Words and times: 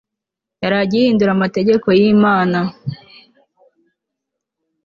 yari 0.61 0.75
agihindura 0.83 1.31
amategeko 1.33 1.87
y'imana 1.99 2.57